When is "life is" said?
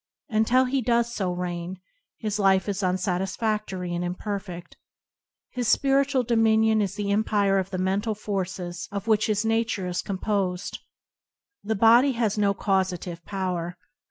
2.39-2.81